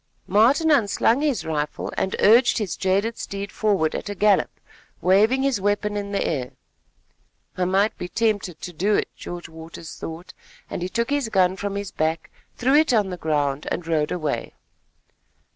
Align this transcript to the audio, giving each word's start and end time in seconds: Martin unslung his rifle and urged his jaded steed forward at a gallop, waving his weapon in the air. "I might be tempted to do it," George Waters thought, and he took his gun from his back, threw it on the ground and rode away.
Martin 0.25 0.71
unslung 0.71 1.21
his 1.21 1.45
rifle 1.45 1.93
and 1.95 2.15
urged 2.21 2.57
his 2.57 2.75
jaded 2.75 3.19
steed 3.19 3.51
forward 3.51 3.93
at 3.93 4.09
a 4.09 4.15
gallop, 4.15 4.49
waving 4.99 5.43
his 5.43 5.61
weapon 5.61 5.95
in 5.95 6.11
the 6.11 6.25
air. 6.25 6.53
"I 7.55 7.65
might 7.65 7.95
be 7.99 8.07
tempted 8.09 8.59
to 8.63 8.73
do 8.73 8.95
it," 8.95 9.09
George 9.15 9.47
Waters 9.47 9.93
thought, 9.95 10.33
and 10.71 10.81
he 10.81 10.89
took 10.89 11.11
his 11.11 11.29
gun 11.29 11.55
from 11.55 11.75
his 11.75 11.91
back, 11.91 12.31
threw 12.57 12.73
it 12.73 12.91
on 12.93 13.11
the 13.11 13.15
ground 13.17 13.67
and 13.69 13.85
rode 13.85 14.11
away. 14.11 14.55